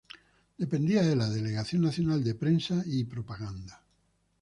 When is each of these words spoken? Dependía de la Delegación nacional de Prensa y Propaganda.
Dependía 0.57 1.03
de 1.03 1.15
la 1.15 1.29
Delegación 1.29 1.83
nacional 1.83 2.23
de 2.23 2.33
Prensa 2.33 2.81
y 2.87 3.03
Propaganda. 3.03 3.83